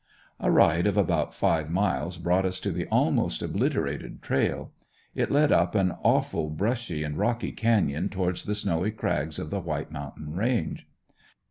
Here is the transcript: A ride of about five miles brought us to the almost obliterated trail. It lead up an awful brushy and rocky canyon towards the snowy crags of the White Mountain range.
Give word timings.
A 0.39 0.49
ride 0.49 0.87
of 0.87 0.97
about 0.97 1.35
five 1.35 1.69
miles 1.69 2.17
brought 2.17 2.43
us 2.43 2.59
to 2.61 2.71
the 2.71 2.87
almost 2.87 3.43
obliterated 3.43 4.23
trail. 4.23 4.71
It 5.13 5.29
lead 5.29 5.51
up 5.51 5.75
an 5.75 5.91
awful 6.03 6.49
brushy 6.49 7.03
and 7.03 7.15
rocky 7.19 7.51
canyon 7.51 8.09
towards 8.09 8.45
the 8.45 8.55
snowy 8.55 8.89
crags 8.89 9.37
of 9.37 9.51
the 9.51 9.59
White 9.61 9.91
Mountain 9.91 10.33
range. 10.35 10.87